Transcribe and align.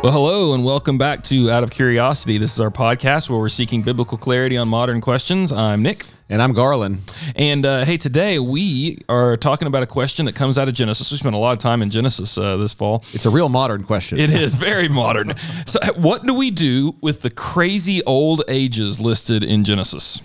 Well, 0.00 0.12
hello 0.12 0.54
and 0.54 0.64
welcome 0.64 0.96
back 0.96 1.24
to 1.24 1.50
Out 1.50 1.64
of 1.64 1.70
Curiosity. 1.70 2.38
This 2.38 2.52
is 2.52 2.60
our 2.60 2.70
podcast 2.70 3.28
where 3.28 3.38
we're 3.40 3.48
seeking 3.48 3.82
biblical 3.82 4.16
clarity 4.16 4.56
on 4.56 4.68
modern 4.68 5.00
questions. 5.00 5.50
I'm 5.50 5.82
Nick. 5.82 6.06
And 6.28 6.40
I'm 6.40 6.52
Garland. 6.52 7.12
And 7.34 7.66
uh, 7.66 7.84
hey, 7.84 7.96
today 7.96 8.38
we 8.38 8.98
are 9.08 9.36
talking 9.36 9.66
about 9.66 9.82
a 9.82 9.86
question 9.86 10.26
that 10.26 10.36
comes 10.36 10.56
out 10.56 10.68
of 10.68 10.74
Genesis. 10.74 11.10
We 11.10 11.18
spent 11.18 11.34
a 11.34 11.38
lot 11.38 11.50
of 11.50 11.58
time 11.58 11.82
in 11.82 11.90
Genesis 11.90 12.38
uh, 12.38 12.56
this 12.58 12.74
fall. 12.74 13.02
It's 13.12 13.26
a 13.26 13.30
real 13.30 13.48
modern 13.48 13.82
question. 13.82 14.20
It 14.20 14.30
is 14.30 14.54
very 14.54 14.88
modern. 14.90 15.34
So, 15.66 15.80
what 15.96 16.24
do 16.24 16.32
we 16.32 16.52
do 16.52 16.94
with 17.00 17.22
the 17.22 17.30
crazy 17.30 18.00
old 18.04 18.44
ages 18.46 19.00
listed 19.00 19.42
in 19.42 19.64
Genesis? 19.64 20.22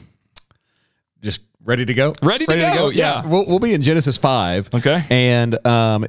Just 1.24 1.42
ready 1.64 1.84
to 1.84 1.94
go? 1.96 2.14
Ready 2.22 2.46
to 2.46 2.56
go, 2.56 2.90
yeah. 2.90 3.26
We'll, 3.26 3.48
we'll 3.48 3.60
be 3.60 3.74
in 3.74 3.82
Genesis 3.82 4.18
5. 4.18 4.70
Okay. 4.76 5.04
And 5.10 5.66
um, 5.66 6.06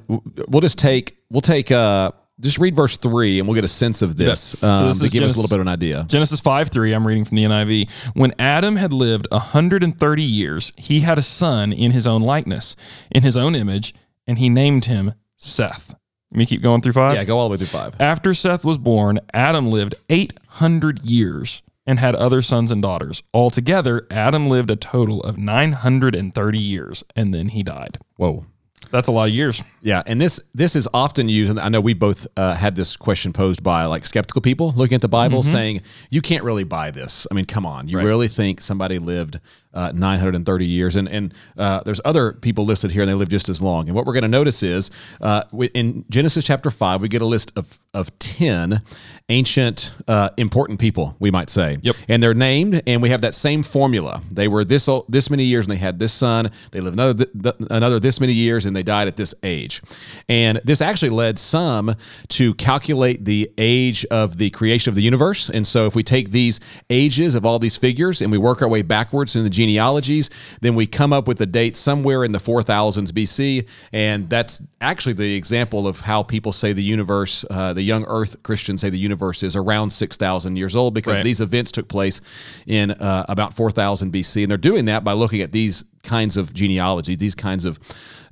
we'll 0.49 0.61
just 0.61 0.79
take, 0.79 1.17
we'll 1.31 1.41
take, 1.41 1.70
uh, 1.70 2.10
just 2.41 2.59
read 2.59 2.74
verse 2.74 2.97
3 2.98 3.38
and 3.38 3.48
we'll 3.48 3.55
get 3.55 3.65
a 3.65 3.69
sense 3.69 4.02
of 4.02 4.16
this, 4.16 4.56
Yeah. 4.61 4.74
So 4.74 4.83
um, 4.84 4.87
this 4.88 4.98
to 4.98 5.05
is 5.06 5.12
give 5.12 5.23
us 5.23 5.34
a 5.34 5.37
little 5.41 5.48
bit 5.48 5.61
of 5.61 5.66
an 5.66 5.73
idea. 5.73 6.05
Genesis 6.09 6.41
5 6.41 6.69
3, 6.69 6.93
I'm 6.93 7.07
reading 7.07 7.24
from 7.24 7.37
the 7.37 7.45
NIV. 7.45 7.91
When 8.15 8.34
Adam 8.38 8.77
had 8.77 8.93
lived 8.93 9.29
130 9.30 10.23
years, 10.23 10.73
he 10.77 11.01
had 11.01 11.19
a 11.19 11.23
son 11.23 11.73
in 11.73 11.93
his 11.93 12.07
own 12.07 12.23
likeness, 12.23 12.77
in 13.10 13.23
his 13.23 13.37
own 13.37 13.55
image, 13.55 13.95
and 14.27 14.38
he 14.38 14.48
named 14.48 14.87
him 14.87 15.15
Seth. 15.37 15.95
Let 16.30 16.38
me 16.38 16.47
keep 16.47 16.62
going 16.62 16.80
through 16.80 16.95
5. 16.95 17.15
Yeah, 17.15 17.24
go 17.24 17.38
all 17.38 17.48
the 17.48 17.52
way 17.52 17.59
through 17.59 17.69
5. 17.69 18.01
After 18.01 18.35
Seth 18.35 18.65
was 18.65 18.79
born, 18.79 19.21
Adam 19.32 19.71
lived 19.71 19.95
800 20.09 21.05
years 21.05 21.62
and 21.87 21.98
had 22.01 22.15
other 22.16 22.43
sons 22.43 22.71
and 22.73 22.82
daughters. 22.82 23.23
Altogether, 23.32 24.07
Adam 24.10 24.48
lived 24.48 24.71
a 24.71 24.77
total 24.77 25.23
of 25.23 25.38
930 25.38 26.59
years, 26.59 27.05
and 27.15 27.32
then 27.32 27.51
he 27.51 27.62
died. 27.62 27.98
Whoa. 28.16 28.46
That's 28.91 29.09
a 29.09 29.12
lot 29.12 29.29
of 29.29 29.34
years. 29.34 29.62
Yeah, 29.83 30.02
and 30.06 30.20
this 30.20 30.41
this 30.55 30.77
is 30.77 30.88
often 30.95 31.29
used, 31.29 31.51
and 31.51 31.61
I 31.61 31.69
know 31.69 31.80
we 31.80 31.95
both 31.95 32.27
uh, 32.37 32.55
had 32.55 32.77
this 32.77 32.97
question 32.97 33.33
posed 33.33 33.63
by 33.63 33.85
like 33.87 34.07
skeptical 34.07 34.40
people 34.40 34.73
looking 34.77 34.95
at 34.96 35.01
the 35.02 35.09
Bible, 35.09 35.43
saying 35.43 35.82
you 36.10 36.23
can't 36.23 36.45
really 36.45 36.65
buy 36.65 36.90
this. 36.90 37.27
I 37.30 37.35
mean, 37.35 37.45
come 37.45 37.66
on, 37.66 37.88
you 37.88 37.99
really 38.07 38.29
think 38.29 38.60
somebody 38.60 38.99
lived 38.99 39.40
uh, 39.75 39.93
930 39.95 40.67
years? 40.67 40.97
And 40.97 41.09
and 41.09 41.35
uh, 41.59 41.83
there's 41.85 42.01
other 42.05 42.33
people 42.33 42.65
listed 42.65 42.93
here, 42.93 43.03
and 43.03 43.11
they 43.11 43.15
live 43.15 43.29
just 43.29 43.49
as 43.49 43.63
long. 43.63 43.89
And 43.89 43.95
what 43.95 44.07
we're 44.07 44.13
going 44.13 44.23
to 44.23 44.29
notice 44.29 44.63
is 44.63 44.91
uh, 45.21 45.43
in 45.75 46.05
Genesis 46.11 46.45
chapter 46.45 46.71
five, 46.71 47.03
we 47.03 47.09
get 47.09 47.23
a 47.23 47.27
list 47.27 47.53
of 47.57 47.79
of 47.93 48.17
ten 48.19 48.80
ancient 49.29 49.93
uh, 50.07 50.30
important 50.37 50.79
people, 50.79 51.17
we 51.19 51.30
might 51.30 51.49
say. 51.49 51.79
Yep. 51.80 51.97
And 52.09 52.23
they're 52.23 52.35
named, 52.35 52.83
and 52.87 53.01
we 53.01 53.09
have 53.11 53.23
that 53.23 53.35
same 53.35 53.63
formula. 53.63 54.23
They 54.30 54.49
were 54.49 54.65
this 54.65 54.89
old, 54.89 55.07
this 55.09 55.30
many 55.30 55.45
years, 55.45 55.65
and 55.65 55.73
they 55.73 55.79
had 55.79 55.99
this 55.99 56.13
son. 56.13 56.51
They 56.73 56.80
lived 56.80 56.95
another 56.95 57.25
th- 57.25 57.43
th- 57.43 57.71
another 57.71 57.99
this 57.99 58.21
many 58.21 58.33
years, 58.33 58.67
and 58.67 58.77
they 58.77 58.83
died 58.83 59.09
at 59.09 59.17
this 59.17 59.35
age. 59.43 59.80
And 60.29 60.61
this 60.65 60.80
actually 60.80 61.11
led 61.11 61.39
some 61.39 61.97
to 62.29 62.55
calculate 62.55 63.25
the 63.25 63.51
age 63.57 64.05
of 64.06 64.37
the 64.37 64.50
creation 64.50 64.91
of 64.91 64.95
the 64.95 65.03
universe. 65.03 65.49
And 65.49 65.67
so, 65.67 65.87
if 65.87 65.95
we 65.95 66.03
take 66.03 66.31
these 66.31 66.61
ages 66.91 67.34
of 67.34 67.47
all 67.47 67.59
these 67.59 67.77
figures 67.77 68.21
and 68.21 68.31
we 68.31 68.39
work 68.39 68.61
our 68.61 68.69
way 68.69 68.83
backwards 68.83 69.37
in 69.37 69.45
the 69.45 69.50
genealogies, 69.65 70.31
then 70.60 70.75
we 70.75 70.87
come 70.87 71.12
up 71.12 71.26
with 71.26 71.41
a 71.41 71.47
date 71.47 71.76
somewhere 71.76 72.25
in 72.25 72.32
the 72.32 72.38
4000s 72.38 73.10
BC, 73.12 73.66
and 73.93 74.28
that's 74.28 74.62
actually 74.81 75.15
the 75.15 75.34
example 75.34 75.87
of 75.88 76.00
how 76.00 76.22
people 76.22 76.53
say 76.53 76.72
the 76.72 76.82
universe, 76.82 77.44
uh, 77.50 77.72
the 77.72 77.82
young 77.82 78.04
Earth 78.04 78.43
Christians 78.43 78.81
say 78.82 78.91
the 78.91 78.98
universe 78.98 79.43
is 79.43 79.56
around 79.56 79.91
6,000 79.91 80.56
years 80.56 80.76
old 80.76 80.93
because 80.94 81.15
Right. 81.19 81.25
these 81.25 81.41
events 81.41 81.72
took 81.72 81.88
place 81.88 82.21
in 82.66 82.91
uh, 82.91 83.25
about 83.28 83.54
4000 83.54 84.12
BC. 84.12 84.43
And 84.43 84.50
they're 84.50 84.59
doing 84.59 84.84
that 84.87 85.04
by 85.04 85.12
looking 85.12 85.41
at 85.41 85.53
these 85.53 85.84
kinds 86.03 86.37
of 86.37 86.53
genealogies, 86.53 87.19
these 87.19 87.34
kinds 87.34 87.65
of 87.65 87.78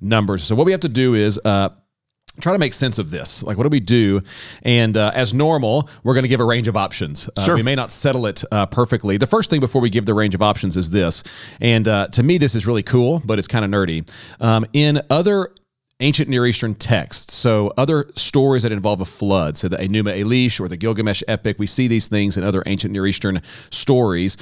numbers. 0.00 0.42
So, 0.42 0.55
what 0.55 0.67
we 0.67 0.72
have 0.72 0.80
to 0.83 0.89
do 0.89 1.14
is 1.14 1.41
uh, 1.44 1.70
try 2.41 2.52
to 2.52 2.58
make 2.58 2.75
sense 2.75 2.98
of 2.98 3.11
this. 3.11 3.42
Like, 3.42 3.56
what 3.56 3.64
do 3.64 3.69
we 3.69 3.80
do? 3.80 4.22
And 4.62 4.97
uh, 4.97 5.12
as 5.14 5.34
normal, 5.34 5.88
we're 6.02 6.14
going 6.14 6.25
to 6.25 6.28
give 6.28 6.41
a 6.41 6.44
range 6.44 6.69
of 6.69 6.77
options. 6.77 7.28
Uh, 7.36 7.42
Sure. 7.44 7.56
We 7.56 7.62
may 7.62 7.74
not 7.74 7.92
settle 7.92 8.27
it 8.27 8.42
uh, 8.50 8.66
perfectly. 8.66 9.17
The 9.17 9.27
first 9.27 9.51
thing 9.51 9.61
before 9.61 9.83
we 9.83 9.90
give 9.90 10.07
the 10.07 10.14
range 10.14 10.34
of 10.34 10.42
options 10.42 10.77
is 10.77 10.90
this. 10.90 11.24
And 11.61 11.86
uh, 11.89 12.08
to 12.08 12.23
me, 12.23 12.39
this 12.39 12.55
is 12.55 12.67
really 12.67 12.83
cool, 12.83 13.20
but 13.24 13.39
it's 13.39 13.48
kind 13.48 13.64
of 13.64 13.70
nerdy. 13.70 14.08
Um, 14.40 14.64
in 14.73 15.02
other 15.11 15.52
ancient 16.01 16.29
Near 16.29 16.46
Eastern 16.46 16.74
texts, 16.74 17.34
so 17.34 17.73
other 17.77 18.11
stories 18.17 18.62
that 18.62 18.73
involve 18.73 19.01
a 19.01 19.05
flood, 19.05 19.57
so 19.57 19.68
the 19.68 19.77
Enuma 19.77 20.18
Elish 20.18 20.58
or 20.61 20.68
the 20.68 20.77
Gilgamesh 20.77 21.23
epic, 21.28 21.58
we 21.58 21.67
see 21.67 21.86
these 21.86 22.08
things 22.08 22.36
in 22.36 22.45
other 22.45 22.62
ancient 22.67 22.92
Near 22.92 23.07
Eastern 23.07 23.42
stories 23.70 24.36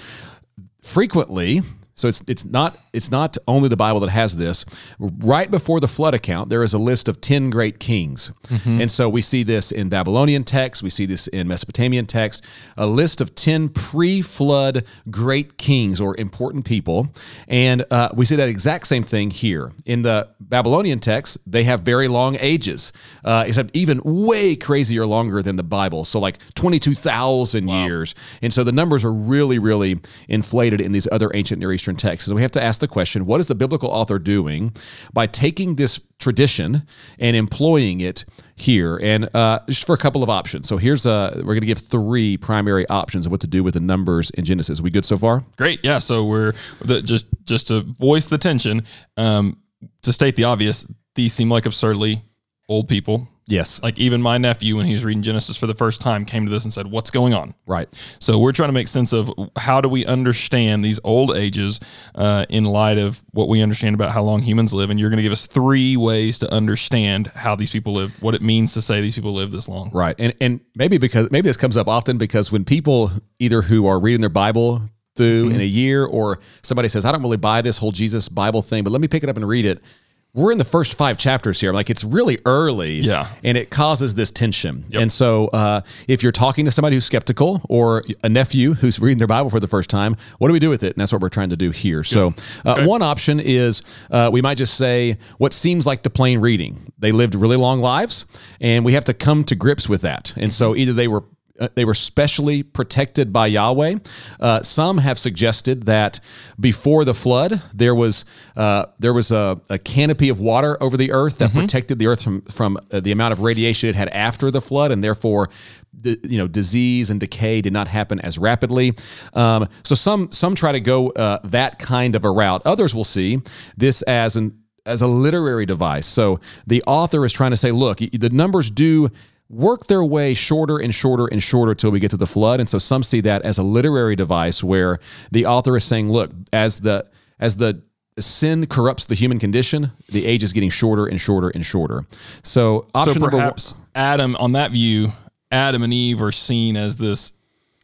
frequently 0.83 1.63
so 1.95 2.09
it's 2.09 2.23
it's 2.27 2.45
not 2.45 2.79
it's 2.93 3.11
not 3.11 3.37
only 3.47 3.69
the 3.69 3.77
Bible 3.77 4.01
that 4.01 4.11
has 4.11 4.37
this. 4.37 4.65
Right 4.99 5.51
before 5.51 5.81
the 5.81 5.89
flood 5.89 6.15
account, 6.15 6.49
there 6.49 6.63
is 6.63 6.73
a 6.73 6.79
list 6.79 7.09
of 7.09 7.21
ten 7.21 7.51
great 7.51 7.79
kings, 7.79 8.31
and 8.65 8.91
so 8.91 9.09
we 9.09 9.23
see 9.23 9.43
this 9.43 9.73
in 9.73 9.89
Babylonian 9.89 10.45
texts, 10.45 10.83
we 10.83 10.91
see 10.91 11.07
this 11.07 11.27
in 11.29 11.47
Mesopotamian 11.49 12.07
text, 12.07 12.45
a 12.77 12.87
list 12.87 13.21
of 13.21 13.35
ten 13.35 13.69
pre-flood 13.69 14.85
great 15.11 15.59
kings 15.59 16.01
or 16.01 16.17
important 16.17 16.65
people, 16.65 17.09
and 17.49 17.85
uh, 17.91 18.09
we 18.15 18.25
see 18.25 18.37
that 18.37 18.49
exact 18.49 18.87
same 18.87 19.05
thing 19.05 19.31
here 19.31 19.73
in 19.85 20.03
the 20.03 20.29
Babylonian 20.41 21.01
text. 21.01 21.39
They 21.47 21.65
have 21.65 21.83
very 21.83 22.09
long 22.09 22.37
ages, 22.41 22.93
uh, 23.25 23.45
except 23.47 23.77
even 23.77 24.01
way 24.05 24.57
crazier 24.57 25.07
longer 25.07 25.43
than 25.43 25.57
the 25.57 25.63
Bible. 25.63 26.05
So 26.05 26.19
like 26.19 26.39
twenty 26.55 26.79
two 26.79 26.95
thousand 26.95 27.69
years, 27.69 28.15
and 28.41 28.53
so 28.53 28.65
the 28.65 28.73
numbers 28.73 29.05
are 29.05 29.13
really 29.13 29.59
really 29.59 30.01
inflated 30.29 30.81
in 30.81 30.93
these 30.93 31.09
other 31.13 31.31
ancient 31.35 31.61
Near 31.61 31.73
Eastern 31.73 31.80
texts. 31.99 32.29
So 32.29 32.35
we 32.35 32.43
have 32.43 32.51
to 32.53 32.63
ask 32.63 32.81
the 32.81 32.89
question: 32.89 33.27
What 33.27 33.41
is 33.41 33.49
the 33.49 33.55
biblical 33.55 33.91
author 33.91 34.19
doing 34.19 34.75
by 35.13 35.27
taking 35.27 35.77
this 35.77 36.01
tradition 36.19 36.87
and 37.19 37.37
employing 37.37 38.01
it 38.01 38.25
here? 38.57 38.99
And 39.03 39.35
uh, 39.35 39.61
just 39.69 39.87
for 39.87 39.95
a 39.95 39.99
couple 39.99 40.23
of 40.23 40.31
options. 40.31 40.69
So 40.69 40.77
here's 40.77 41.07
uh, 41.07 41.35
we're 41.37 41.55
going 41.55 41.61
to 41.61 41.67
give 41.67 41.79
three 41.79 42.37
primary 42.37 42.89
options 42.89 43.27
of 43.27 43.33
what 43.33 43.41
to 43.41 43.47
do 43.47 43.63
with 43.63 43.75
the 43.75 43.81
numbers 43.81 44.31
in 44.31 44.45
Genesis. 44.45 44.81
we 44.81 44.91
good 44.91 45.05
so 45.05 45.19
far? 45.19 45.45
Great. 45.57 45.81
Yeah. 45.83 45.99
So 45.99 46.25
we're 46.25 46.55
the, 46.81 47.03
just 47.03 47.27
just 47.45 47.69
to 47.69 47.83
voice 47.83 48.27
the 48.27 48.39
tension, 48.39 48.85
um, 49.17 49.59
to 50.03 50.13
state 50.13 50.37
the 50.37 50.45
obvious, 50.45 50.87
these 51.15 51.33
seem 51.33 51.51
like 51.51 51.67
absurdly 51.67 52.23
old 52.69 52.89
people. 52.89 53.29
Yes. 53.51 53.83
Like 53.83 53.99
even 53.99 54.23
my 54.23 54.39
nephew, 54.39 54.77
when 54.77 54.87
he 54.87 54.93
was 54.93 55.05
reading 55.05 55.23
Genesis 55.23 55.57
for 55.57 55.67
the 55.67 55.75
first 55.75 56.01
time, 56.01 56.25
came 56.25 56.47
to 56.47 56.51
this 56.51 56.65
and 56.65 56.73
said, 56.73 56.87
"What's 56.87 57.11
going 57.11 57.35
on?" 57.35 57.55
Right. 57.67 57.89
So 58.21 58.39
we're 58.39 58.53
trying 58.53 58.69
to 58.69 58.73
make 58.73 58.89
sense 58.89 59.13
of 59.13 59.31
how 59.59 59.81
do 59.81 59.89
we 59.89 60.07
understand 60.07 60.85
these 60.85 61.01
old 61.05 61.37
ages 61.37 61.81
uh, 62.15 62.47
in 62.49 62.65
light 62.65 62.99
of 62.99 63.23
what 63.33 63.49
we 63.49 63.61
understand 63.61 63.95
about 63.95 64.13
how 64.13 64.23
long 64.23 64.41
humans 64.41 64.73
live, 64.73 64.91
and 64.91 65.01
you're 65.01 65.11
going 65.11 65.19
to 65.19 65.23
give 65.23 65.33
us 65.33 65.47
three 65.47 65.97
ways 65.97 66.39
to 66.39 66.53
understand 66.53 67.29
how 67.35 67.57
these 67.57 67.71
people 67.71 67.93
live, 67.95 68.23
what 68.23 68.35
it 68.35 68.43
means 68.43 68.73
to 68.75 68.83
say 68.83 69.01
these 69.01 69.17
people 69.17 69.35
live 69.35 69.51
this 69.51 69.69
long. 69.69 69.91
Right. 69.93 70.15
And 70.19 70.35
and 70.41 70.61
maybe 70.75 70.99
because 70.99 71.31
maybe 71.31 71.49
this 71.49 71.57
comes 71.57 71.77
up 71.77 71.89
often 71.89 72.19
because 72.19 72.53
when 72.53 72.65
people 72.65 73.11
either 73.39 73.63
who 73.63 73.87
are 73.87 73.99
reading 73.99 74.21
their 74.21 74.31
Bible 74.31 74.83
through 75.17 75.47
Mm-hmm. 75.47 75.55
in 75.57 75.61
a 75.61 75.65
year 75.65 76.05
or 76.07 76.39
somebody 76.63 76.89
says, 76.89 77.05
I 77.05 77.13
don't 77.13 77.21
really 77.23 77.37
buy 77.37 77.61
this 77.63 77.77
whole 77.77 77.91
Jesus 77.93 78.29
Bible 78.29 78.63
thing, 78.63 78.85
but 78.85 78.91
let 78.91 79.01
me 79.01 79.09
pick 79.09 79.23
it 79.23 79.29
up 79.29 79.37
and 79.37 79.47
read 79.47 79.67
it. 79.67 79.83
We're 80.33 80.53
in 80.53 80.59
the 80.59 80.65
first 80.65 80.95
five 80.95 81.19
chapters 81.19 81.61
here. 81.61 81.73
Like 81.73 81.91
it's 81.91 82.05
really 82.05 82.39
early. 82.45 82.99
Yeah. 83.01 83.27
And 83.43 83.59
it 83.59 83.71
causes 83.71 84.15
this 84.15 84.31
tension. 84.31 84.85
And 84.93 85.11
so 85.11 85.49
uh, 85.49 85.81
if 86.07 86.23
you're 86.23 86.31
talking 86.31 86.65
to 86.67 86.71
somebody 86.71 86.97
who's 86.97 87.05
skeptical 87.05 87.63
or 87.69 88.05
a 88.23 88.29
nephew 88.29 88.75
who's 88.75 89.01
reading 89.01 89.19
their 89.19 89.27
Bible 89.27 89.51
for 89.51 89.59
the 89.59 89.67
first 89.67 89.91
time, 89.91 90.17
what 90.39 90.49
do 90.49 90.53
we 90.53 90.61
do 90.61 90.71
with 90.71 90.85
it? 90.85 90.93
And 90.93 91.01
that's 91.01 91.13
what 91.13 91.21
we're 91.21 91.31
trying 91.31 91.49
to 91.49 91.57
do 91.57 91.71
here. 91.71 92.05
So 92.05 92.33
uh, 92.65 92.85
one 92.85 93.03
option 93.03 93.41
is 93.41 93.83
uh, 94.11 94.31
we 94.33 94.41
might 94.41 94.57
just 94.57 94.75
say 94.75 95.19
what 95.39 95.53
seems 95.53 95.87
like 95.87 96.05
the 96.05 96.11
plain 96.11 96.41
reading. 96.41 96.93
They 96.99 97.11
lived 97.13 97.35
really 97.35 97.57
long 97.57 97.81
lives, 97.81 98.27
and 98.61 98.85
we 98.85 98.93
have 98.93 99.05
to 99.05 99.15
come 99.15 99.43
to 99.45 99.57
grips 99.57 99.89
with 99.89 100.03
that. 100.03 100.33
And 100.37 100.53
so 100.53 100.77
either 100.77 100.93
they 100.93 101.09
were 101.09 101.25
uh, 101.61 101.69
they 101.75 101.85
were 101.85 101.95
specially 101.95 102.63
protected 102.63 103.33
by 103.33 103.47
Yahweh. 103.47 103.97
Uh, 104.41 104.63
some 104.63 104.99
have 104.99 105.19
suggested 105.19 105.85
that 105.85 106.21
before 106.59 107.05
the 107.05 107.15
flood, 107.15 107.63
there 107.75 107.95
was 107.95 108.25
uh, 108.57 108.87
there 108.99 109.13
was 109.13 109.31
a, 109.31 109.61
a 109.69 109.79
canopy 109.79 110.29
of 110.29 110.41
water 110.41 110.77
over 110.83 110.97
the 110.97 111.13
earth 111.13 111.39
that 111.39 111.53
protected 111.53 111.99
the 111.99 112.07
earth 112.07 112.23
from 112.23 112.43
from 112.43 112.79
uh, 112.91 113.01
the 113.01 113.13
amount 113.13 113.33
of 113.33 113.41
radiation 113.41 113.89
it 113.89 113.95
had 113.95 114.09
after 114.09 114.51
the 114.51 114.61
flood, 114.61 114.91
and 114.91 115.05
therefore, 115.05 115.49
the, 115.93 116.19
you 116.23 116.39
know, 116.39 116.49
disease 116.49 117.11
and 117.11 117.21
decay 117.21 117.61
did 117.61 117.73
not 117.73 117.89
happen 117.89 118.21
as 118.21 118.39
rapidly. 118.39 118.95
Um, 119.35 119.69
so 119.83 119.95
some 119.95 120.31
some 120.33 120.55
try 120.55 120.73
to 120.73 120.81
go 120.81 121.11
uh, 121.11 121.39
that 121.45 121.79
kind 121.79 122.17
of 122.17 122.25
a 122.25 122.31
route. 122.31 122.63
Others 122.65 122.95
will 122.95 123.05
see 123.05 123.41
this 123.77 124.03
as 124.03 124.37
an 124.37 124.57
as 124.87 125.03
a 125.03 125.07
literary 125.07 125.67
device. 125.67 126.07
So 126.07 126.41
the 126.67 126.83
author 126.87 127.25
is 127.25 127.33
trying 127.33 127.51
to 127.51 127.57
say, 127.57 127.71
look, 127.71 127.99
the 127.99 128.31
numbers 128.31 128.71
do 128.71 129.11
work 129.51 129.89
their 129.89 130.05
way 130.05 130.33
shorter 130.33 130.79
and 130.79 130.95
shorter 130.95 131.27
and 131.27 131.43
shorter 131.43 131.75
till 131.75 131.91
we 131.91 131.99
get 131.99 132.11
to 132.13 132.17
the 132.17 132.27
flood. 132.27 132.61
And 132.61 132.69
so 132.69 132.79
some 132.79 133.03
see 133.03 133.21
that 133.23 133.43
as 133.43 133.59
a 133.59 133.63
literary 133.65 134.15
device 134.15 134.63
where 134.63 135.01
the 135.33 135.45
author 135.45 135.77
is 135.77 135.85
saying, 135.85 136.09
look, 136.11 136.31
as 136.53 136.81
the 136.81 137.05
as 137.41 137.57
the 137.57 137.83
sin 138.19 138.67
corrupts 138.67 139.07
the 139.07 139.15
human 139.15 139.39
condition, 139.39 139.91
the 140.09 140.25
age 140.25 140.43
is 140.43 140.53
getting 140.53 140.71
shorter 140.71 141.07
and 141.07 141.21
shorter 141.21 141.49
and 141.49 141.67
shorter. 141.67 142.07
So 142.43 142.87
option 142.95 143.15
so 143.15 143.21
one- 143.21 143.31
perhaps 143.31 143.75
Adam, 143.95 144.37
on 144.37 144.53
that 144.53 144.71
view, 144.71 145.13
Adam 145.51 145.83
and 145.83 145.93
Eve 145.93 146.23
are 146.23 146.33
seen 146.33 146.77
as 146.77 146.97
this 146.97 147.33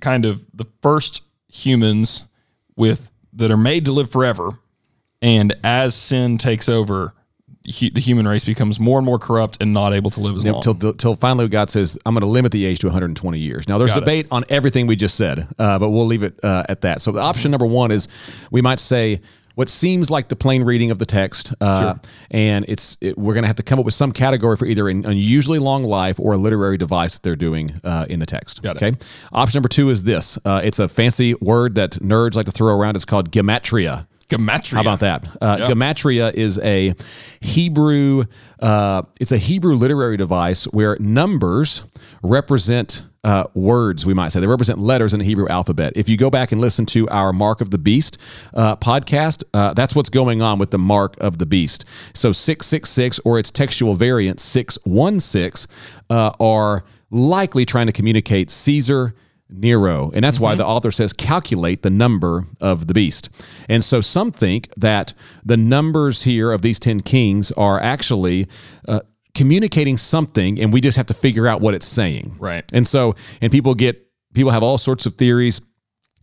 kind 0.00 0.24
of 0.24 0.44
the 0.54 0.66
first 0.82 1.22
humans 1.48 2.24
with 2.76 3.10
that 3.32 3.50
are 3.50 3.56
made 3.56 3.84
to 3.86 3.92
live 3.92 4.10
forever, 4.10 4.50
and 5.20 5.56
as 5.64 5.94
sin 5.94 6.38
takes 6.38 6.68
over, 6.68 7.12
the 7.66 8.00
human 8.00 8.26
race 8.26 8.44
becomes 8.44 8.78
more 8.78 8.98
and 8.98 9.06
more 9.06 9.18
corrupt 9.18 9.58
and 9.60 9.72
not 9.72 9.92
able 9.92 10.10
to 10.10 10.20
live 10.20 10.36
as 10.36 10.46
long. 10.46 10.62
Till, 10.62 10.94
till 10.94 11.16
finally 11.16 11.48
God 11.48 11.70
says, 11.70 11.98
I'm 12.06 12.14
going 12.14 12.20
to 12.22 12.26
limit 12.26 12.52
the 12.52 12.64
age 12.64 12.78
to 12.80 12.86
120 12.86 13.38
years. 13.38 13.68
Now, 13.68 13.78
there's 13.78 13.90
Got 13.90 13.98
it. 13.98 14.00
debate 14.00 14.26
on 14.30 14.44
everything 14.48 14.86
we 14.86 14.96
just 14.96 15.16
said, 15.16 15.48
uh, 15.58 15.78
but 15.78 15.90
we'll 15.90 16.06
leave 16.06 16.22
it 16.22 16.38
uh, 16.42 16.64
at 16.68 16.82
that. 16.82 17.02
So, 17.02 17.12
the 17.12 17.20
option 17.20 17.50
number 17.50 17.66
one 17.66 17.90
is 17.90 18.08
we 18.50 18.62
might 18.62 18.80
say 18.80 19.20
what 19.56 19.70
seems 19.70 20.10
like 20.10 20.28
the 20.28 20.36
plain 20.36 20.62
reading 20.64 20.90
of 20.90 20.98
the 20.98 21.06
text, 21.06 21.54
uh, 21.62 21.94
and 22.30 22.66
it's 22.68 22.98
it, 23.00 23.16
we're 23.16 23.32
going 23.32 23.42
to 23.42 23.46
have 23.48 23.56
to 23.56 23.62
come 23.62 23.78
up 23.78 23.86
with 23.86 23.94
some 23.94 24.12
category 24.12 24.54
for 24.56 24.66
either 24.66 24.86
an 24.88 25.06
unusually 25.06 25.58
long 25.58 25.82
life 25.82 26.20
or 26.20 26.34
a 26.34 26.36
literary 26.36 26.76
device 26.76 27.14
that 27.14 27.22
they're 27.22 27.36
doing 27.36 27.80
uh, 27.82 28.04
in 28.08 28.20
the 28.20 28.26
text. 28.26 28.62
Got 28.62 28.76
it. 28.76 28.82
okay. 28.82 28.98
Option 29.32 29.58
number 29.58 29.70
two 29.70 29.88
is 29.88 30.02
this. 30.02 30.38
Uh, 30.44 30.60
it's 30.62 30.78
a 30.78 30.88
fancy 30.88 31.34
word 31.36 31.74
that 31.76 31.92
nerds 31.92 32.34
like 32.34 32.44
to 32.46 32.52
throw 32.52 32.78
around. 32.78 32.96
It's 32.96 33.06
called 33.06 33.32
gematria. 33.32 34.06
Gematria. 34.28 34.74
How 34.74 34.80
about 34.80 35.00
that? 35.00 35.28
Uh, 35.40 35.56
Yeah. 35.60 35.68
Gematria 35.68 36.32
is 36.34 36.58
a 36.60 36.94
Hebrew. 37.40 38.24
Uh, 38.60 39.02
it's 39.20 39.32
a 39.32 39.38
Hebrew 39.38 39.74
literary 39.76 40.16
device 40.16 40.64
where 40.66 40.96
numbers 40.98 41.84
represent 42.22 43.04
uh, 43.24 43.44
words. 43.54 44.06
We 44.06 44.14
might 44.14 44.28
say 44.30 44.40
they 44.40 44.46
represent 44.46 44.78
letters 44.78 45.12
in 45.12 45.18
the 45.18 45.24
Hebrew 45.24 45.48
alphabet. 45.48 45.92
If 45.96 46.08
you 46.08 46.16
go 46.16 46.30
back 46.30 46.52
and 46.52 46.60
listen 46.60 46.86
to 46.86 47.08
our 47.08 47.32
Mark 47.32 47.60
of 47.60 47.70
the 47.70 47.78
Beast 47.78 48.18
uh, 48.54 48.76
podcast, 48.76 49.42
uh, 49.52 49.74
that's 49.74 49.94
what's 49.94 50.10
going 50.10 50.42
on 50.42 50.58
with 50.58 50.70
the 50.70 50.78
Mark 50.78 51.16
of 51.18 51.38
the 51.38 51.46
Beast. 51.46 51.84
So 52.14 52.30
six 52.32 52.66
six 52.66 52.88
six 52.90 53.18
or 53.24 53.38
its 53.38 53.50
textual 53.50 53.94
variant 53.94 54.38
six 54.40 54.78
one 54.84 55.18
six 55.20 55.66
uh, 56.08 56.30
are 56.38 56.84
likely 57.10 57.64
trying 57.64 57.86
to 57.86 57.92
communicate 57.92 58.50
Caesar. 58.50 59.14
Nero. 59.48 60.10
And 60.12 60.24
that's 60.24 60.40
why 60.40 60.54
the 60.54 60.66
author 60.66 60.90
says 60.90 61.12
calculate 61.12 61.82
the 61.82 61.90
number 61.90 62.46
of 62.60 62.86
the 62.86 62.94
beast. 62.94 63.28
And 63.68 63.84
so 63.84 64.00
some 64.00 64.32
think 64.32 64.68
that 64.76 65.14
the 65.44 65.56
numbers 65.56 66.22
here 66.24 66.52
of 66.52 66.62
these 66.62 66.80
10 66.80 67.00
kings 67.00 67.52
are 67.52 67.80
actually 67.80 68.48
uh, 68.88 69.00
communicating 69.34 69.96
something, 69.96 70.60
and 70.60 70.72
we 70.72 70.80
just 70.80 70.96
have 70.96 71.06
to 71.06 71.14
figure 71.14 71.46
out 71.46 71.60
what 71.60 71.74
it's 71.74 71.86
saying. 71.86 72.36
Right. 72.38 72.64
And 72.72 72.86
so, 72.86 73.14
and 73.40 73.52
people 73.52 73.74
get, 73.74 74.08
people 74.34 74.50
have 74.50 74.62
all 74.62 74.78
sorts 74.78 75.06
of 75.06 75.14
theories 75.14 75.60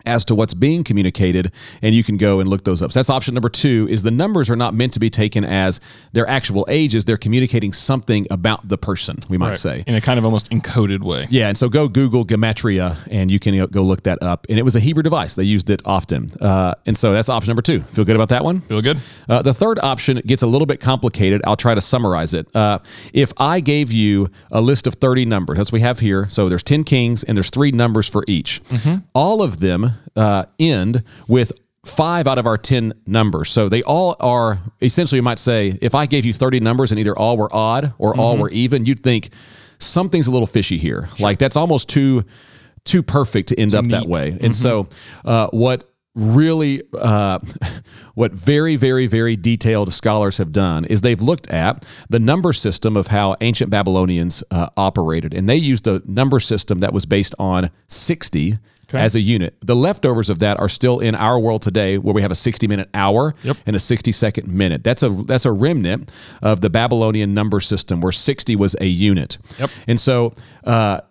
as 0.05 0.25
to 0.25 0.35
what's 0.35 0.53
being 0.53 0.83
communicated 0.83 1.51
and 1.81 1.95
you 1.95 2.03
can 2.03 2.17
go 2.17 2.39
and 2.39 2.49
look 2.49 2.63
those 2.63 2.81
up 2.81 2.91
so 2.91 2.99
that's 2.99 3.09
option 3.09 3.33
number 3.33 3.49
two 3.49 3.87
is 3.89 4.03
the 4.03 4.11
numbers 4.11 4.49
are 4.49 4.55
not 4.55 4.73
meant 4.73 4.91
to 4.93 4.99
be 4.99 5.09
taken 5.09 5.43
as 5.43 5.79
their 6.11 6.27
actual 6.27 6.65
ages 6.69 7.05
they're 7.05 7.17
communicating 7.17 7.71
something 7.73 8.27
about 8.31 8.67
the 8.67 8.77
person 8.77 9.17
we 9.29 9.37
might 9.37 9.49
Right. 9.49 9.57
say 9.57 9.83
in 9.87 9.95
a 9.95 10.01
kind 10.01 10.17
of 10.17 10.25
almost 10.25 10.49
encoded 10.51 11.01
way. 11.03 11.27
yeah, 11.29 11.47
and 11.49 11.57
so 11.57 11.69
go 11.69 11.87
Google 11.87 12.25
Gematria 12.25 12.97
and 13.11 13.29
you 13.29 13.39
can 13.39 13.65
go 13.67 13.83
look 13.83 14.03
that 14.03 14.21
up. 14.23 14.45
And 14.49 14.57
it 14.57 14.63
was 14.63 14.75
a 14.75 14.79
Hebrew 14.79 15.03
device; 15.03 15.35
they 15.35 15.43
used 15.43 15.69
it 15.69 15.81
often. 15.85 16.29
Uh, 16.41 16.73
and 16.85 16.97
so 16.97 17.11
that's 17.11 17.29
option 17.29 17.49
number 17.49 17.61
two. 17.61 17.81
Feel 17.81 18.03
good 18.05 18.15
about 18.15 18.29
that 18.29 18.43
one? 18.43 18.61
Feel 18.61 18.81
good? 18.81 18.99
Uh, 19.29 19.41
the 19.41 19.53
third 19.53 19.79
option 19.79 20.21
gets 20.25 20.41
a 20.43 20.47
little 20.47 20.65
bit 20.65 20.79
complicated. 20.79 21.41
I'll 21.45 21.55
try 21.55 21.75
to 21.75 21.81
summarize 21.81 22.33
it. 22.33 22.47
Uh, 22.55 22.79
if 23.13 23.31
I 23.37 23.59
gave 23.59 23.91
you 23.91 24.29
a 24.51 24.61
list 24.61 24.87
of 24.87 24.95
30 24.95 25.25
numbers, 25.25 25.57
that's 25.57 25.71
what 25.71 25.77
we 25.77 25.81
have 25.81 25.99
here. 25.99 26.27
So 26.29 26.49
there's 26.49 26.63
10 26.63 26.83
kings 26.83 27.23
and 27.23 27.37
there's 27.37 27.49
three 27.49 27.71
numbers 27.71 28.07
for 28.09 28.23
each. 28.27 28.61
All 29.13 29.41
of 29.41 29.59
them 29.59 29.92
uh, 30.15 30.45
end 30.59 31.03
with 31.27 31.51
five 31.85 32.27
out 32.27 32.37
of 32.37 32.45
our 32.45 32.57
10 32.57 32.93
numbers. 33.05 33.49
So 33.49 33.67
they 33.67 33.83
all 33.83 34.15
are 34.19 34.59
essentially, 34.81 35.17
you 35.17 35.23
might 35.23 35.39
say, 35.39 35.77
if 35.81 35.93
I 35.93 36.05
gave 36.05 36.25
you 36.25 36.33
30 36.33 36.61
numbers 36.61 36.91
and 36.91 36.99
either 36.99 37.17
all 37.17 37.35
were 37.37 37.53
odd 37.53 37.93
or 37.97 38.15
all 38.17 38.37
were 38.37 38.49
even, 38.51 38.85
you'd 38.85 39.03
think 39.03 39.29
something's 39.79 40.27
a 40.27 40.31
little 40.31 40.47
fishy 40.47 40.77
here. 40.77 41.09
Like 41.19 41.39
that's 41.39 41.55
almost 41.55 41.89
too 41.89 42.23
too 42.85 43.01
perfect 43.01 43.49
to 43.49 43.59
end 43.59 43.73
up 43.73 43.85
that 43.87 44.07
way. 44.07 44.37
And 44.41 44.55
so 44.55 44.87
uh, 45.25 45.47
what 45.51 45.92
really 46.15 46.81
uh, 46.97 47.39
what 48.13 48.31
very 48.31 48.75
very 48.75 49.07
very 49.07 49.35
detailed 49.35 49.91
scholars 49.91 50.37
have 50.37 50.51
done 50.51 50.85
is 50.85 51.01
they've 51.01 51.21
looked 51.21 51.47
at 51.47 51.85
the 52.09 52.19
number 52.19 52.53
system 52.53 52.95
of 52.95 53.07
how 53.07 53.35
ancient 53.41 53.69
babylonians 53.71 54.43
uh, 54.51 54.67
operated. 54.77 55.33
And 55.33 55.49
they 55.49 55.55
used 55.55 55.87
a 55.87 56.01
number 56.05 56.39
system 56.39 56.79
that 56.81 56.93
was 56.93 57.05
based 57.05 57.33
on 57.39 57.71
60 57.87 58.57
as 58.93 59.15
a 59.15 59.19
unit. 59.21 59.55
The 59.61 59.75
leftovers 59.75 60.29
of 60.29 60.37
that 60.39 60.59
are 60.59 60.69
still 60.69 60.99
in 60.99 61.15
our 61.15 61.39
world 61.39 61.63
today 61.63 61.97
where 61.97 62.13
we 62.13 62.21
have 62.21 62.29
a 62.29 62.35
60 62.35 62.67
minute 62.67 62.89
hour 62.93 63.33
Yep. 63.41 63.57
and 63.65 63.75
a 63.75 63.79
60 63.79 64.11
second 64.11 64.47
minute. 64.49 64.83
That's 64.83 65.01
a 65.01 65.09
that's 65.09 65.45
a 65.45 65.51
remnant 65.51 66.11
of 66.43 66.61
the 66.61 66.69
babylonian 66.69 67.33
number 67.33 67.59
system 67.59 68.01
where 68.01 68.11
60 68.11 68.55
was 68.55 68.75
a 68.79 68.85
unit. 68.85 69.39
Yep. 69.57 69.69
and 69.87 69.99
so 69.99 70.33
uh, 70.65 71.01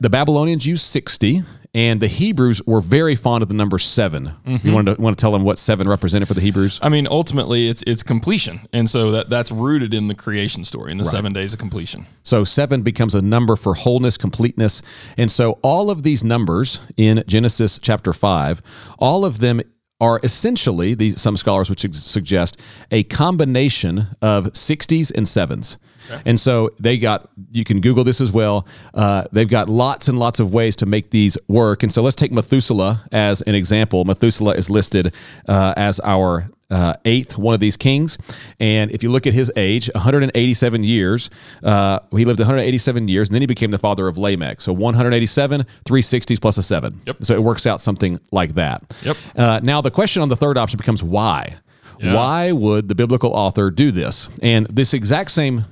the 0.00 0.08
Babylonians 0.08 0.64
used 0.66 0.84
60, 0.84 1.42
and 1.76 2.00
the 2.00 2.08
Hebrews 2.08 2.62
were 2.66 2.80
very 2.80 3.14
fond 3.14 3.42
of 3.42 3.48
the 3.48 3.54
number 3.54 3.78
7 3.78 4.24
You 4.24 4.30
mm-hmm. 4.30 4.72
want 4.72 4.86
to 4.88 4.94
want 4.94 5.16
to 5.16 5.20
tell 5.20 5.30
them 5.30 5.44
what 5.44 5.58
seven 5.58 5.86
represented 5.86 6.26
for 6.26 6.32
the 6.32 6.40
Hebrews? 6.40 6.80
I 6.82 6.88
mean, 6.88 7.06
ultimately, 7.08 7.68
it's 7.68 7.82
it's 7.86 8.02
completion, 8.02 8.60
and 8.72 8.88
so 8.88 9.12
that 9.12 9.28
that's 9.28 9.52
rooted 9.52 9.92
in 9.92 10.08
the 10.08 10.14
creation 10.14 10.64
story, 10.64 10.90
in 10.90 10.96
the 10.96 11.04
seven 11.04 11.32
days 11.32 11.52
of 11.52 11.58
completion. 11.58 12.06
So 12.22 12.44
seven 12.44 12.82
becomes 12.82 13.14
a 13.14 13.20
number 13.20 13.56
for 13.56 13.74
wholeness, 13.74 14.16
completeness. 14.16 14.80
And 15.18 15.30
so 15.30 15.58
all 15.62 15.90
of 15.90 16.02
these 16.02 16.24
numbers 16.24 16.80
in 16.96 17.22
Genesis 17.26 17.78
chapter 17.78 18.14
five, 18.14 18.62
all 18.98 19.24
of 19.24 19.40
them 19.40 19.60
are 20.00 20.20
essentially, 20.22 20.94
these 20.94 21.20
some 21.20 21.36
scholars 21.36 21.68
would 21.68 21.94
suggest, 21.94 22.60
a 22.90 23.02
combination 23.04 24.08
of 24.22 24.46
60s 24.46 25.12
and 25.14 25.26
sevens. 25.26 25.78
And 26.24 26.38
so 26.38 26.70
they 26.78 26.98
got, 26.98 27.28
you 27.50 27.64
can 27.64 27.80
Google 27.80 28.04
this 28.04 28.20
as 28.20 28.32
well. 28.32 28.66
Uh, 28.94 29.24
they've 29.32 29.48
got 29.48 29.68
lots 29.68 30.08
and 30.08 30.18
lots 30.18 30.40
of 30.40 30.52
ways 30.52 30.76
to 30.76 30.86
make 30.86 31.10
these 31.10 31.38
work. 31.48 31.82
And 31.82 31.92
so 31.92 32.02
let's 32.02 32.16
take 32.16 32.32
Methuselah 32.32 33.04
as 33.12 33.42
an 33.42 33.54
example. 33.54 34.04
Methuselah 34.04 34.54
is 34.54 34.70
listed 34.70 35.14
uh, 35.48 35.74
as 35.76 36.00
our 36.00 36.48
uh, 36.70 36.94
eighth 37.04 37.38
one 37.38 37.54
of 37.54 37.60
these 37.60 37.76
kings. 37.76 38.18
And 38.58 38.90
if 38.90 39.02
you 39.02 39.10
look 39.10 39.26
at 39.26 39.32
his 39.32 39.52
age, 39.56 39.90
187 39.94 40.84
years, 40.84 41.30
uh, 41.62 42.00
he 42.12 42.24
lived 42.24 42.40
187 42.40 43.08
years, 43.08 43.28
and 43.28 43.34
then 43.34 43.42
he 43.42 43.46
became 43.46 43.70
the 43.70 43.78
father 43.78 44.08
of 44.08 44.18
Lamech. 44.18 44.60
So 44.60 44.72
187, 44.72 45.64
360s 45.84 46.40
plus 46.40 46.58
a 46.58 46.62
seven. 46.62 47.00
Yep. 47.06 47.24
So 47.24 47.34
it 47.34 47.42
works 47.42 47.66
out 47.66 47.80
something 47.80 48.20
like 48.32 48.54
that. 48.54 48.94
Yep. 49.02 49.16
Uh, 49.36 49.60
now 49.62 49.80
the 49.80 49.90
question 49.90 50.22
on 50.22 50.28
the 50.28 50.36
third 50.36 50.58
option 50.58 50.76
becomes 50.76 51.02
why? 51.02 51.56
Yeah. 51.98 52.14
Why 52.14 52.52
would 52.52 52.88
the 52.88 52.94
biblical 52.94 53.32
author 53.32 53.70
do 53.70 53.90
this? 53.90 54.28
And 54.42 54.66
this 54.66 54.92
exact 54.92 55.30
same 55.30 55.64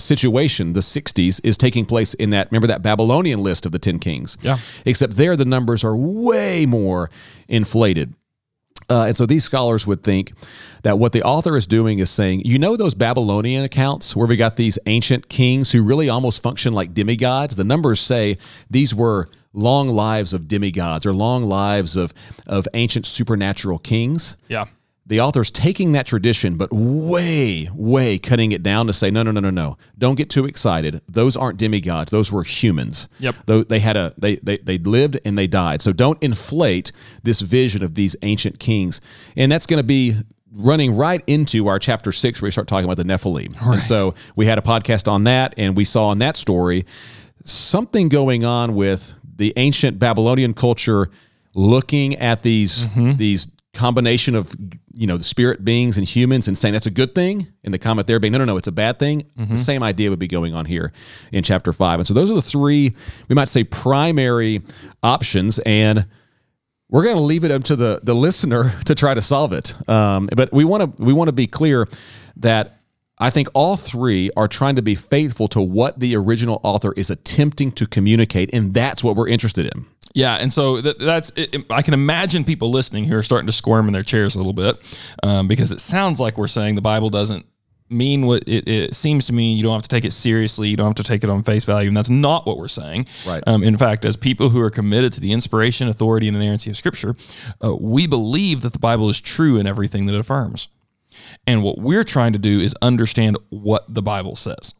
situation, 0.00 0.72
the 0.72 0.80
60s, 0.80 1.40
is 1.44 1.56
taking 1.56 1.84
place 1.84 2.14
in 2.14 2.30
that, 2.30 2.50
remember 2.50 2.66
that 2.68 2.82
Babylonian 2.82 3.42
list 3.42 3.66
of 3.66 3.72
the 3.72 3.78
10 3.78 3.98
kings? 3.98 4.36
Yeah. 4.42 4.58
Except 4.84 5.16
there, 5.16 5.36
the 5.36 5.44
numbers 5.44 5.84
are 5.84 5.96
way 5.96 6.66
more 6.66 7.10
inflated. 7.48 8.14
Uh, 8.88 9.04
and 9.04 9.16
so 9.16 9.24
these 9.24 9.44
scholars 9.44 9.86
would 9.86 10.02
think 10.02 10.32
that 10.82 10.98
what 10.98 11.12
the 11.12 11.22
author 11.22 11.56
is 11.56 11.66
doing 11.66 12.00
is 12.00 12.10
saying, 12.10 12.42
you 12.44 12.58
know, 12.58 12.76
those 12.76 12.94
Babylonian 12.94 13.62
accounts 13.62 14.16
where 14.16 14.26
we 14.26 14.36
got 14.36 14.56
these 14.56 14.78
ancient 14.86 15.28
kings 15.28 15.70
who 15.70 15.82
really 15.84 16.08
almost 16.08 16.42
function 16.42 16.72
like 16.72 16.92
demigods? 16.92 17.54
The 17.54 17.62
numbers 17.62 18.00
say 18.00 18.38
these 18.68 18.92
were 18.92 19.28
long 19.52 19.88
lives 19.88 20.32
of 20.32 20.48
demigods 20.48 21.06
or 21.06 21.12
long 21.12 21.44
lives 21.44 21.94
of, 21.94 22.12
of 22.46 22.66
ancient 22.74 23.06
supernatural 23.06 23.78
kings 23.78 24.36
Yeah. 24.48 24.64
The 25.10 25.20
author's 25.20 25.50
taking 25.50 25.90
that 25.92 26.06
tradition, 26.06 26.56
but 26.56 26.70
way, 26.72 27.68
way 27.74 28.16
cutting 28.16 28.52
it 28.52 28.62
down 28.62 28.86
to 28.86 28.92
say, 28.92 29.10
no, 29.10 29.24
no, 29.24 29.32
no, 29.32 29.40
no, 29.40 29.50
no. 29.50 29.76
Don't 29.98 30.14
get 30.14 30.30
too 30.30 30.46
excited. 30.46 31.02
Those 31.08 31.36
aren't 31.36 31.58
demigods. 31.58 32.12
Those 32.12 32.30
were 32.30 32.44
humans. 32.44 33.08
Yep. 33.18 33.34
Though 33.46 33.64
they 33.64 33.80
had 33.80 33.96
a 33.96 34.14
they 34.16 34.36
they 34.36 34.58
they 34.58 34.78
lived 34.78 35.18
and 35.24 35.36
they 35.36 35.48
died. 35.48 35.82
So 35.82 35.92
don't 35.92 36.22
inflate 36.22 36.92
this 37.24 37.40
vision 37.40 37.82
of 37.82 37.96
these 37.96 38.14
ancient 38.22 38.60
kings. 38.60 39.00
And 39.36 39.50
that's 39.50 39.66
going 39.66 39.78
to 39.78 39.84
be 39.84 40.14
running 40.52 40.94
right 40.94 41.24
into 41.26 41.66
our 41.66 41.80
chapter 41.80 42.12
six 42.12 42.40
where 42.40 42.46
we 42.46 42.52
start 42.52 42.68
talking 42.68 42.84
about 42.84 42.96
the 42.96 43.04
Nephilim. 43.04 43.60
And 43.60 43.82
so 43.82 44.14
we 44.36 44.46
had 44.46 44.58
a 44.58 44.62
podcast 44.62 45.10
on 45.10 45.24
that, 45.24 45.54
and 45.56 45.76
we 45.76 45.84
saw 45.84 46.12
in 46.12 46.20
that 46.20 46.36
story 46.36 46.86
something 47.44 48.08
going 48.08 48.44
on 48.44 48.76
with 48.76 49.12
the 49.36 49.52
ancient 49.56 49.98
Babylonian 49.98 50.54
culture 50.54 51.10
looking 51.52 52.14
at 52.14 52.44
these 52.44 52.86
mm-hmm. 52.86 53.16
these 53.16 53.48
combination 53.80 54.34
of 54.34 54.54
you 54.92 55.06
know 55.06 55.16
the 55.16 55.24
spirit 55.24 55.64
beings 55.64 55.96
and 55.98 56.06
humans 56.06 56.48
and 56.48 56.56
saying 56.58 56.74
that's 56.74 56.86
a 56.86 56.90
good 57.00 57.14
thing 57.14 57.48
and 57.64 57.72
the 57.72 57.78
comment 57.78 58.06
there 58.06 58.20
being 58.20 58.32
no 58.32 58.38
no 58.38 58.44
no 58.44 58.56
it's 58.56 58.68
a 58.68 58.72
bad 58.72 58.98
thing. 58.98 59.24
The 59.36 59.58
same 59.58 59.82
idea 59.82 60.10
would 60.10 60.18
be 60.18 60.28
going 60.28 60.54
on 60.54 60.66
here 60.66 60.92
in 61.32 61.42
chapter 61.42 61.72
5 61.72 62.00
and 62.00 62.06
so 62.06 62.14
those 62.14 62.30
are 62.30 62.34
the 62.34 62.42
three 62.42 62.94
we 63.28 63.34
might 63.34 63.48
say 63.48 63.64
primary 63.64 64.62
options. 65.02 65.58
And 65.60 66.06
we're 66.90 67.04
going 67.04 67.16
to 67.16 67.22
leave 67.22 67.44
it 67.44 67.50
up 67.50 67.64
to 67.64 67.76
the 67.76 68.00
the 68.02 68.14
listener 68.14 68.72
to 68.84 68.94
try 68.94 69.14
to 69.14 69.22
solve 69.22 69.52
it. 69.52 69.74
Um, 69.88 70.28
but 70.36 70.52
we 70.52 70.64
want 70.64 70.96
to 70.96 71.02
we 71.02 71.12
want 71.12 71.28
to 71.28 71.32
be 71.32 71.46
clear 71.46 71.88
that 72.36 72.79
I 73.20 73.30
think 73.30 73.48
all 73.54 73.76
three 73.76 74.30
are 74.36 74.48
trying 74.48 74.76
to 74.76 74.82
be 74.82 74.94
faithful 74.94 75.46
to 75.48 75.60
what 75.60 76.00
the 76.00 76.16
original 76.16 76.60
author 76.64 76.92
is 76.96 77.10
attempting 77.10 77.70
to 77.72 77.86
communicate, 77.86 78.50
and 78.52 78.72
that's 78.74 79.04
what 79.04 79.14
we're 79.14 79.28
interested 79.28 79.66
in. 79.66 79.86
Yeah, 80.14 80.34
and 80.36 80.52
so 80.52 80.80
that, 80.80 80.98
that's 80.98 81.30
it, 81.36 81.54
it- 81.54 81.66
I 81.70 81.82
can 81.82 81.94
imagine 81.94 82.44
people 82.44 82.70
listening 82.70 83.04
who 83.04 83.16
are 83.16 83.22
starting 83.22 83.46
to 83.46 83.52
squirm 83.52 83.86
in 83.86 83.92
their 83.92 84.02
chairs 84.02 84.34
a 84.34 84.38
little 84.38 84.52
bit 84.54 84.76
um, 85.22 85.46
because 85.46 85.70
it 85.70 85.80
sounds 85.80 86.18
like 86.18 86.36
we're 86.38 86.48
saying 86.48 86.74
the 86.74 86.80
Bible 86.80 87.10
doesn't 87.10 87.46
mean 87.92 88.24
what 88.26 88.42
it, 88.48 88.66
it 88.68 88.94
seems 88.96 89.26
to 89.26 89.32
mean. 89.32 89.56
You 89.56 89.62
don't 89.64 89.72
have 89.74 89.82
to 89.82 89.88
take 89.88 90.04
it 90.04 90.12
seriously. 90.12 90.68
You 90.68 90.76
don't 90.76 90.86
have 90.86 90.94
to 90.96 91.02
take 91.02 91.22
it 91.22 91.30
on 91.30 91.42
face 91.42 91.64
value, 91.64 91.88
and 91.88 91.96
that's 91.96 92.10
not 92.10 92.46
what 92.46 92.56
we're 92.56 92.68
saying. 92.68 93.06
Right. 93.26 93.42
Um, 93.46 93.62
in 93.62 93.76
fact, 93.76 94.04
as 94.04 94.16
people 94.16 94.48
who 94.48 94.60
are 94.60 94.70
committed 94.70 95.12
to 95.14 95.20
the 95.20 95.30
inspiration, 95.32 95.88
authority, 95.88 96.26
and 96.26 96.36
inerrancy 96.36 96.70
of 96.70 96.76
Scripture, 96.76 97.14
uh, 97.62 97.74
we 97.76 98.06
believe 98.06 98.62
that 98.62 98.72
the 98.72 98.78
Bible 98.80 99.10
is 99.10 99.20
true 99.20 99.58
in 99.58 99.66
everything 99.66 100.06
that 100.06 100.14
it 100.14 100.18
affirms. 100.20 100.68
And 101.46 101.62
what 101.62 101.78
we're 101.78 102.04
trying 102.04 102.32
to 102.32 102.38
do 102.38 102.60
is 102.60 102.74
understand 102.82 103.38
what 103.48 103.84
the 103.92 104.02
Bible 104.02 104.36
says. 104.36 104.74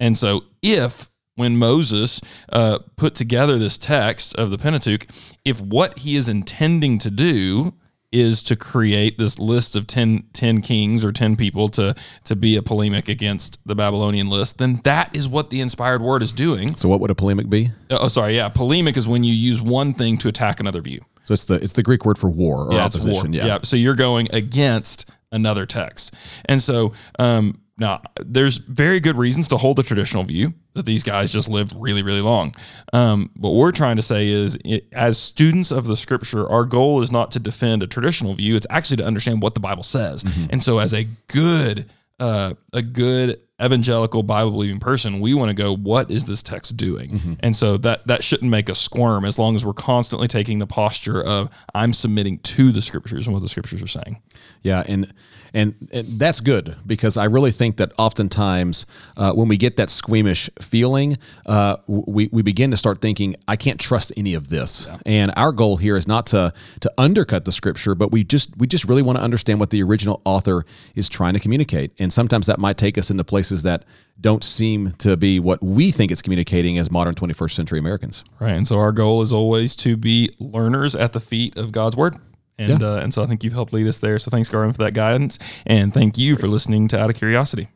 And 0.00 0.18
so, 0.18 0.44
if 0.62 1.10
when 1.36 1.56
Moses 1.56 2.20
uh, 2.50 2.80
put 2.96 3.14
together 3.14 3.58
this 3.58 3.78
text 3.78 4.36
of 4.36 4.50
the 4.50 4.58
Pentateuch, 4.58 5.06
if 5.44 5.60
what 5.60 6.00
he 6.00 6.16
is 6.16 6.28
intending 6.28 6.98
to 6.98 7.10
do 7.10 7.74
is 8.12 8.42
to 8.42 8.54
create 8.54 9.16
this 9.16 9.38
list 9.38 9.74
of 9.74 9.86
10, 9.86 10.24
10 10.34 10.60
kings 10.60 11.04
or 11.04 11.10
10 11.10 11.34
people 11.34 11.68
to, 11.70 11.94
to 12.24 12.36
be 12.36 12.56
a 12.56 12.62
polemic 12.62 13.08
against 13.08 13.58
the 13.64 13.74
Babylonian 13.74 14.28
list, 14.28 14.58
then 14.58 14.80
that 14.84 15.14
is 15.16 15.26
what 15.26 15.48
the 15.48 15.60
inspired 15.60 16.02
word 16.02 16.22
is 16.22 16.30
doing. 16.30 16.76
So 16.76 16.88
what 16.88 17.00
would 17.00 17.10
a 17.10 17.14
polemic 17.14 17.48
be? 17.48 17.72
Oh, 17.90 18.08
sorry. 18.08 18.36
Yeah. 18.36 18.50
Polemic 18.50 18.98
is 18.98 19.08
when 19.08 19.24
you 19.24 19.32
use 19.32 19.62
one 19.62 19.94
thing 19.94 20.18
to 20.18 20.28
attack 20.28 20.60
another 20.60 20.82
view. 20.82 21.00
So 21.24 21.32
it's 21.32 21.44
the 21.44 21.54
it's 21.54 21.72
the 21.72 21.82
Greek 21.82 22.04
word 22.04 22.18
for 22.18 22.28
war 22.28 22.66
or 22.66 22.72
yeah, 22.74 22.84
opposition. 22.84 23.32
war. 23.32 23.40
Yeah. 23.40 23.58
So 23.62 23.76
you're 23.76 23.94
going 23.94 24.28
against 24.32 25.08
another 25.32 25.66
text. 25.66 26.14
And 26.44 26.62
so 26.62 26.92
um, 27.18 27.60
now 27.78 28.02
there's 28.24 28.58
very 28.58 29.00
good 29.00 29.16
reasons 29.16 29.48
to 29.48 29.56
hold 29.56 29.76
the 29.76 29.82
traditional 29.82 30.24
view 30.24 30.54
that 30.74 30.86
these 30.86 31.02
guys 31.02 31.32
just 31.32 31.48
lived 31.48 31.74
really, 31.76 32.02
really 32.02 32.20
long. 32.20 32.54
Um, 32.92 33.30
what 33.36 33.54
we're 33.54 33.72
trying 33.72 33.96
to 33.96 34.02
say 34.02 34.28
is, 34.28 34.56
it, 34.64 34.86
as 34.92 35.18
students 35.18 35.70
of 35.70 35.86
the 35.86 35.96
scripture, 35.96 36.48
our 36.48 36.64
goal 36.64 37.02
is 37.02 37.10
not 37.10 37.30
to 37.32 37.38
defend 37.38 37.82
a 37.82 37.86
traditional 37.86 38.34
view. 38.34 38.56
It's 38.56 38.66
actually 38.70 38.98
to 38.98 39.04
understand 39.04 39.42
what 39.42 39.54
the 39.54 39.60
Bible 39.60 39.82
says. 39.82 40.24
And 40.50 40.62
so, 40.62 40.78
as 40.78 40.94
a 40.94 41.04
good 41.28 41.90
uh, 42.20 42.54
a 42.72 42.82
good 42.82 43.40
evangelical 43.62 44.22
Bible 44.22 44.50
believing 44.50 44.80
person, 44.80 45.20
we 45.20 45.34
want 45.34 45.48
to 45.48 45.54
go, 45.54 45.74
what 45.74 46.10
is 46.10 46.24
this 46.24 46.42
text 46.42 46.76
doing? 46.76 47.10
And 47.40 47.56
so 47.56 47.76
that 47.78 48.06
that 48.06 48.24
shouldn't 48.24 48.50
make 48.50 48.68
us 48.70 48.78
squirm 48.78 49.24
as 49.24 49.38
long 49.38 49.54
as 49.54 49.64
we're 49.64 49.72
constantly 49.72 50.28
taking 50.28 50.58
the 50.58 50.66
posture 50.66 51.22
of 51.22 51.50
I'm 51.74 51.92
submitting 51.92 52.38
to 52.38 52.72
the 52.72 52.82
scriptures 52.82 53.26
and 53.26 53.34
what 53.34 53.42
the 53.42 53.48
scriptures 53.48 53.82
are 53.82 53.86
saying. 53.88 54.20
Yeah, 54.62 54.82
and 54.86 55.12
and, 55.54 55.74
and 55.92 56.18
that's 56.18 56.40
good 56.40 56.76
because 56.86 57.16
I 57.16 57.24
really 57.24 57.50
think 57.50 57.76
that 57.76 57.92
oftentimes 57.98 58.86
uh, 59.16 59.32
when 59.32 59.48
we 59.48 59.58
get 59.58 59.76
that 59.76 59.90
squeamish 59.90 60.48
feeling, 60.60 61.18
uh, 61.44 61.76
we 61.86 62.28
we 62.32 62.42
begin 62.42 62.70
to 62.70 62.76
start 62.76 63.00
thinking 63.00 63.36
I 63.46 63.56
can't 63.56 63.78
trust 63.78 64.12
any 64.16 64.34
of 64.34 64.48
this. 64.48 64.88
And 65.04 65.32
our 65.36 65.52
goal 65.52 65.76
here 65.76 65.96
is 65.96 66.08
not 66.08 66.26
to 66.28 66.54
to 66.80 66.92
undercut 66.96 67.44
the 67.44 67.52
scripture, 67.52 67.94
but 67.94 68.10
we 68.10 68.24
just 68.24 68.56
we 68.56 68.66
just 68.66 68.84
really 68.84 69.02
want 69.02 69.18
to 69.18 69.24
understand 69.24 69.60
what 69.60 69.70
the 69.70 69.82
original 69.82 70.22
author 70.24 70.64
is 70.94 71.08
trying 71.08 71.34
to 71.34 71.40
communicate. 71.40 71.92
And 71.98 72.12
sometimes 72.12 72.46
that 72.46 72.58
might 72.58 72.78
take 72.78 72.96
us 72.96 73.10
into 73.10 73.24
places 73.24 73.51
that 73.64 73.84
don't 74.20 74.42
seem 74.42 74.92
to 74.98 75.16
be 75.16 75.38
what 75.40 75.62
we 75.62 75.90
think 75.90 76.10
it's 76.10 76.22
communicating 76.22 76.78
as 76.78 76.90
modern 76.90 77.14
21st 77.14 77.50
century 77.54 77.78
Americans. 77.78 78.24
Right. 78.40 78.52
And 78.52 78.66
so 78.66 78.78
our 78.78 78.92
goal 78.92 79.20
is 79.20 79.32
always 79.32 79.76
to 79.76 79.96
be 79.98 80.30
learners 80.38 80.94
at 80.94 81.12
the 81.12 81.20
feet 81.20 81.56
of 81.58 81.72
God's 81.72 81.96
word. 81.96 82.16
And, 82.58 82.80
Yeah. 82.80 82.88
uh, 82.88 82.96
and 83.00 83.12
so 83.12 83.22
I 83.22 83.26
think 83.26 83.44
you've 83.44 83.52
helped 83.52 83.72
lead 83.72 83.86
us 83.86 83.98
there. 83.98 84.18
So 84.18 84.30
thanks, 84.30 84.48
Garland, 84.48 84.76
for 84.76 84.84
that 84.84 84.94
guidance. 84.94 85.38
And 85.66 85.92
thank 85.92 86.16
you 86.16 86.36
for 86.36 86.46
listening 86.48 86.88
to 86.88 86.98
Out 87.00 87.10
of 87.10 87.16
Curiosity. 87.16 87.68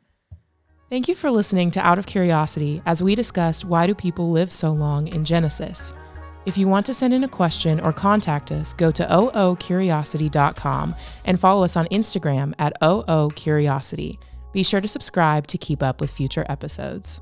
Thank 0.89 1.09
you 1.09 1.15
for 1.17 1.31
listening 1.33 1.73
to 1.73 1.81
Out 1.81 1.99
of 1.99 2.07
Curiosity 2.07 2.81
as 2.87 3.03
we 3.03 3.15
discussed 3.17 3.65
why 3.65 3.87
do 3.89 3.95
people 3.95 4.31
live 4.31 4.53
so 4.53 4.71
long 4.73 5.09
in 5.09 5.25
Genesis. 5.25 5.93
If 6.45 6.57
you 6.57 6.69
want 6.69 6.87
to 6.87 6.95
send 6.95 7.13
in 7.13 7.25
a 7.25 7.29
question 7.29 7.81
or 7.81 7.93
contact 7.93 8.53
us, 8.53 8.73
go 8.73 8.93
to 8.93 9.05
oocuriosity.com 9.05 10.95
and 11.25 11.41
follow 11.41 11.65
us 11.65 11.77
on 11.77 11.87
Instagram 11.87 12.55
at 12.61 12.81
oocuriosity. 12.81 14.19
Be 14.53 14.63
sure 14.63 14.81
to 14.81 14.89
subscribe 14.89 15.47
to 15.49 15.59
keep 15.59 15.83
up 15.83 16.01
with 16.01 16.11
future 16.11 16.47
episodes. 16.49 17.21